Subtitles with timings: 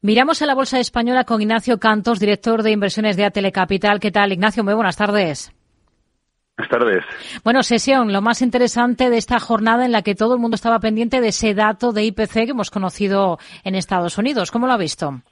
[0.00, 3.98] Miramos a la Bolsa Española con Ignacio Cantos, director de inversiones de Atelecapital.
[3.98, 4.62] ¿Qué tal, Ignacio?
[4.62, 5.52] Muy buenas tardes.
[6.56, 7.04] Buenas tardes.
[7.42, 10.78] Bueno, sesión, lo más interesante de esta jornada en la que todo el mundo estaba
[10.78, 14.52] pendiente de ese dato de IPC que hemos conocido en Estados Unidos.
[14.52, 15.22] ¿Cómo lo ha visto?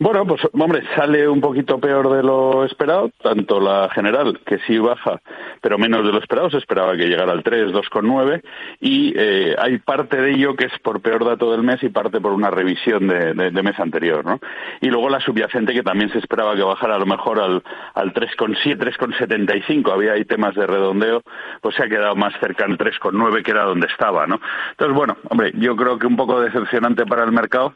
[0.00, 4.78] Bueno, pues hombre, sale un poquito peor de lo esperado, tanto la general, que sí
[4.78, 5.20] baja,
[5.60, 8.40] pero menos de lo esperado, se esperaba que llegara al 3, 2,9,
[8.78, 12.20] y eh, hay parte de ello que es por peor dato del mes y parte
[12.20, 14.38] por una revisión de, mes anterior, ¿no?
[14.80, 18.14] Y luego la subyacente que también se esperaba que bajara a lo mejor al, al
[18.14, 21.22] 3,7, 3,75, había ahí temas de redondeo,
[21.60, 24.40] pues se ha quedado más cerca al 3,9 que era donde estaba, ¿no?
[24.70, 27.74] Entonces, bueno, hombre, yo creo que un poco decepcionante para el mercado,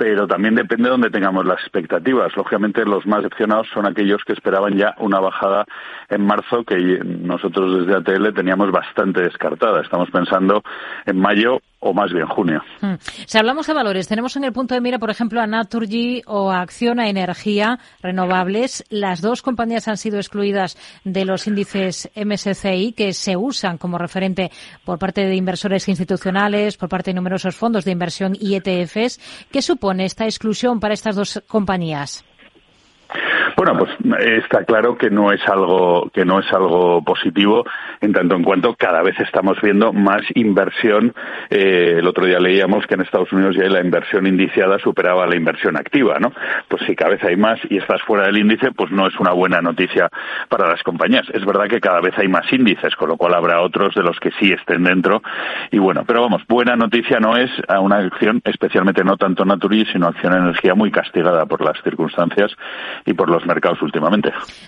[0.00, 2.36] pero también depende de dónde tengamos las expectativas.
[2.36, 5.64] Lógicamente, los más decepcionados son aquellos que esperaban ya una bajada
[6.08, 9.82] en marzo que nosotros desde ATL teníamos bastante descartada.
[9.82, 10.62] Estamos pensando
[11.06, 12.62] en mayo o más bien junio.
[12.80, 12.94] Hmm.
[13.26, 16.50] Si hablamos de valores, tenemos en el punto de mira, por ejemplo, a Naturgy o
[16.50, 18.84] a Acciona Energía Renovables.
[18.90, 24.50] Las dos compañías han sido excluidas de los índices MSCI que se usan como referente
[24.84, 29.18] por parte de inversores institucionales, por parte de numerosos fondos de inversión y ETFs.
[29.50, 32.24] ¿Qué supone esta exclusión para estas dos compañías?
[33.56, 33.90] Bueno, pues
[34.42, 37.64] está claro que no es algo que no es algo positivo
[38.00, 41.14] en tanto en cuanto cada vez estamos viendo más inversión.
[41.50, 45.36] Eh, el otro día leíamos que en Estados Unidos ya la inversión indiciada superaba la
[45.36, 46.32] inversión activa, ¿no?
[46.68, 49.32] Pues si cada vez hay más y estás fuera del índice, pues no es una
[49.32, 50.08] buena noticia
[50.48, 51.26] para las compañías.
[51.32, 54.18] Es verdad que cada vez hay más índices, con lo cual habrá otros de los
[54.20, 55.22] que sí estén dentro.
[55.70, 59.86] Y bueno, pero vamos, buena noticia no es a una acción, especialmente no tanto Naturi,
[59.92, 62.52] sino acción energía muy castigada por las circunstancias
[63.06, 63.39] y por los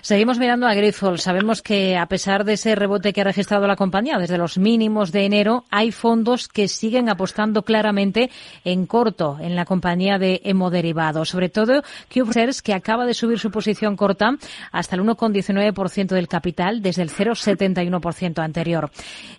[0.01, 1.21] Seguimos mirando a Grifols.
[1.21, 5.11] Sabemos que a pesar de ese rebote que ha registrado la compañía desde los mínimos
[5.11, 8.29] de enero, hay fondos que siguen apostando claramente
[8.63, 11.29] en corto en la compañía de hemoderivados.
[11.29, 14.31] Sobre todo CubeShares, que acaba de subir su posición corta
[14.71, 18.91] hasta el 1,19% del capital desde el 0,71% anterior.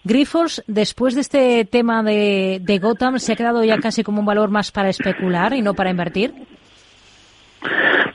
[0.05, 4.27] Grifols, después de este tema de, de Gotham, se ha quedado ya casi como un
[4.27, 6.35] valor más para especular y no para invertir.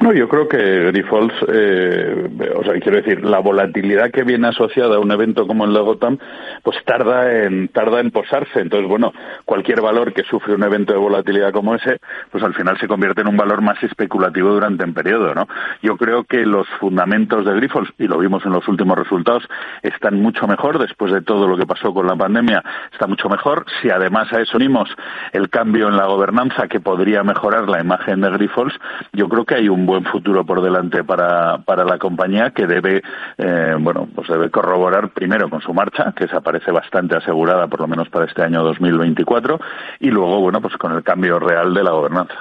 [0.02, 4.96] No, yo creo que Grifols, eh, o sea, quiero decir, la volatilidad que viene asociada
[4.96, 6.18] a un evento como el de Gotham,
[6.64, 8.62] pues tarda en, tarda en posarse.
[8.62, 9.12] Entonces, bueno,
[9.44, 12.00] cualquier valor que sufre un evento de volatilidad como ese,
[12.32, 15.50] pues al final se convierte en un valor más especulativo durante un periodo, ¿no?
[15.82, 19.44] Yo creo que los fundamentos de Grifols, y lo vimos en los últimos resultados,
[19.84, 23.66] están mucho mejor después de todo lo que pasó con la pandemia, está mucho mejor.
[23.82, 24.90] Si además a eso unimos
[25.34, 28.80] el cambio en la gobernanza que podría mejorar la imagen de Grifols,
[29.12, 33.02] yo creo que hay un buen futuro por delante para, para la compañía que debe,
[33.38, 37.82] eh, bueno, pues debe corroborar primero con su marcha, que se parece bastante asegurada por
[37.82, 39.60] lo menos para este año 2024,
[40.00, 42.36] y luego, bueno, pues con el cambio real de la gobernanza.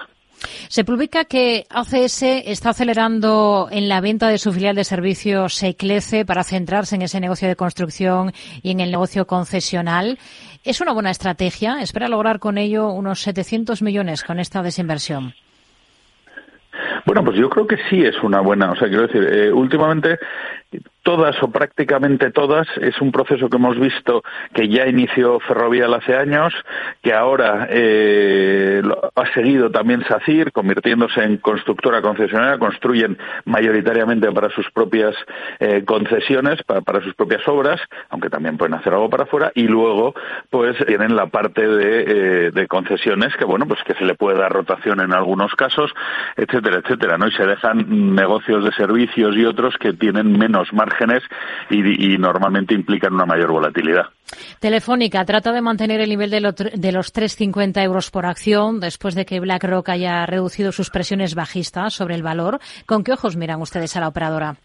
[0.69, 6.25] Se publica que ACS está acelerando en la venta de su filial de servicios Eclece
[6.25, 8.33] para centrarse en ese negocio de construcción
[8.63, 10.19] y en el negocio concesional.
[10.65, 11.81] ¿Es una buena estrategia?
[11.81, 15.35] ¿Espera lograr con ello unos 700 millones con esta desinversión?
[17.09, 18.71] Bueno, pues yo creo que sí es una buena.
[18.71, 20.19] O sea, quiero decir, eh, últimamente
[21.03, 26.15] todas o prácticamente todas es un proceso que hemos visto que ya inició Ferrovial hace
[26.15, 26.53] años,
[27.03, 28.83] que ahora eh,
[29.15, 35.15] ha seguido también SACIR, convirtiéndose en constructora concesionaria, construyen mayoritariamente para sus propias
[35.61, 37.81] eh, concesiones, para, sus propias obras,
[38.11, 40.15] aunque también pueden hacer algo para afuera, y luego
[40.51, 44.53] pues tienen la parte de, de concesiones que bueno pues que se le puede dar
[44.53, 45.91] rotación en algunos casos,
[46.37, 47.29] etcétera, etcétera, ¿no?
[47.29, 51.23] Y se dejan negocios de servicios y otros que tienen menos márgenes
[51.71, 54.07] y, normalmente implican una mayor volatilidad.
[54.61, 56.41] Telefónica trata de mantener el nivel de,
[56.75, 61.95] de los 3,50 euros por acción después de que BlackRock haya reducido sus presiones bajistas
[61.95, 62.59] sobre el valor.
[62.87, 64.57] ¿Con qué ojos miran ustedes a la operadora?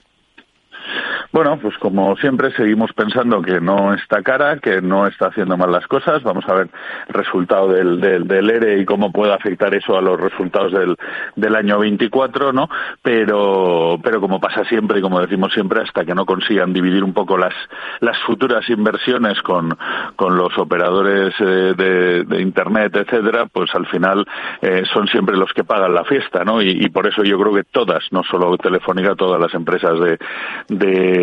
[1.34, 5.72] Bueno, pues como siempre seguimos pensando que no está cara, que no está haciendo mal
[5.72, 6.22] las cosas.
[6.22, 6.70] Vamos a ver
[7.08, 10.96] el resultado del, del, ERE y cómo puede afectar eso a los resultados del,
[11.36, 12.70] del año 24, ¿no?
[13.02, 17.14] Pero, pero como pasa siempre y como decimos siempre, hasta que no consigan dividir un
[17.14, 17.56] poco las,
[18.02, 19.76] las futuras inversiones con,
[20.16, 24.24] con los operadores eh, de, de, Internet, etcétera, pues al final
[24.62, 26.62] eh, son siempre los que pagan la fiesta, ¿no?
[26.62, 30.20] Y, y, por eso yo creo que todas, no solo Telefónica, todas las empresas de,
[30.68, 31.23] de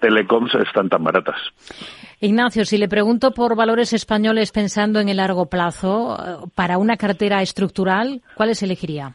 [0.00, 1.36] telecoms están tan baratas.
[2.20, 6.96] Ignacio, si le pregunto por valores españoles pensando en el largo plazo, eh, para una
[6.96, 9.14] cartera estructural, ¿cuáles elegiría?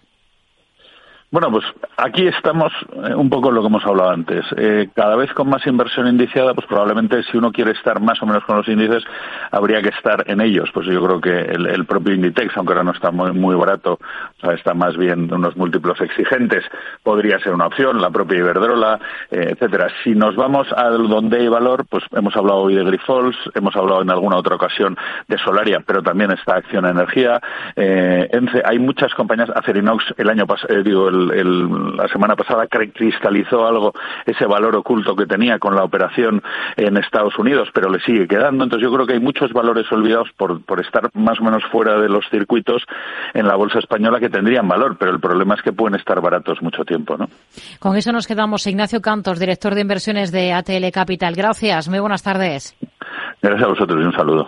[1.36, 1.66] Bueno, pues
[1.98, 4.46] aquí estamos eh, un poco lo que hemos hablado antes.
[4.56, 8.26] Eh, cada vez con más inversión indiciada, pues probablemente si uno quiere estar más o
[8.26, 9.04] menos con los índices,
[9.52, 10.70] habría que estar en ellos.
[10.74, 14.40] Pues yo creo que el, propio Inditex, aunque ahora no está muy, muy barato, o
[14.40, 16.64] sea, está más bien unos múltiplos exigentes,
[17.04, 18.98] podría ser una opción, la propia Iberdrola,
[19.30, 19.90] eh, etcétera.
[20.06, 24.04] Si nos vamos a donde hay valor, pues hemos hablado hoy de Grifols, hemos hablado
[24.04, 24.96] en alguna otra ocasión
[25.28, 27.42] de Solaria, pero también está Acción Energía,
[27.76, 33.94] eh, ENCE, hay muchas compañías, Acerinox el año pasado, digo, la semana pasada cristalizó algo
[34.26, 36.42] ese valor oculto que tenía con la operación
[36.76, 38.64] en Estados Unidos, pero le sigue quedando.
[38.64, 42.00] Entonces yo creo que hay muchos valores olvidados por, por estar más o menos fuera
[42.00, 42.84] de los circuitos
[43.34, 46.62] en la bolsa española que tendrían valor, pero el problema es que pueden estar baratos
[46.62, 47.28] mucho tiempo, ¿no?
[47.80, 48.68] Con eso nos quedamos.
[48.68, 51.36] Ignacio Cantos, director de inversiones de ATL Capital.
[51.36, 51.90] Gracias.
[51.90, 52.76] Muy buenas tardes.
[53.42, 54.48] Gracias a vosotros y un saludo.